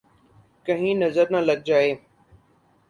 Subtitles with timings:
[0.65, 1.93] !کہیں نظر نہ لگ جائے